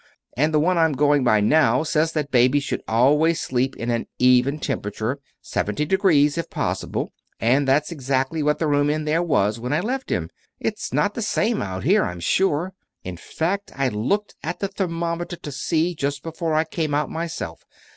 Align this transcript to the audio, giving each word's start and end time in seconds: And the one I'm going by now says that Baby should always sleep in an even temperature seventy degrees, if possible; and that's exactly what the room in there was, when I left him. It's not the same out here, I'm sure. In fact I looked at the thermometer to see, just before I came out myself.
And 0.35 0.51
the 0.51 0.59
one 0.59 0.79
I'm 0.79 0.93
going 0.93 1.23
by 1.23 1.41
now 1.41 1.83
says 1.83 2.13
that 2.13 2.31
Baby 2.31 2.59
should 2.59 2.81
always 2.87 3.39
sleep 3.39 3.75
in 3.77 3.91
an 3.91 4.07
even 4.17 4.57
temperature 4.57 5.19
seventy 5.43 5.85
degrees, 5.85 6.39
if 6.39 6.49
possible; 6.49 7.11
and 7.39 7.67
that's 7.67 7.91
exactly 7.91 8.41
what 8.41 8.57
the 8.57 8.65
room 8.65 8.89
in 8.89 9.05
there 9.05 9.21
was, 9.21 9.59
when 9.59 9.73
I 9.73 9.79
left 9.79 10.09
him. 10.09 10.31
It's 10.59 10.91
not 10.91 11.13
the 11.13 11.21
same 11.21 11.61
out 11.61 11.83
here, 11.83 12.03
I'm 12.03 12.19
sure. 12.19 12.73
In 13.03 13.15
fact 13.15 13.71
I 13.75 13.89
looked 13.89 14.33
at 14.41 14.57
the 14.59 14.67
thermometer 14.69 15.35
to 15.35 15.51
see, 15.51 15.93
just 15.93 16.23
before 16.23 16.55
I 16.55 16.63
came 16.63 16.95
out 16.95 17.11
myself. 17.11 17.63